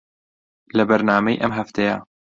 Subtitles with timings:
[0.77, 1.95] لە بەرنامەی ئەم هەفتەیە